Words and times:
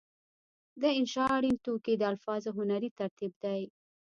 د 0.81 0.83
انشأ 0.97 1.25
اړین 1.37 1.57
توکي 1.65 1.93
د 1.97 2.03
الفاظو 2.11 2.49
هنري 2.57 2.89
ترتیب 2.99 3.33
دی. 3.43 3.61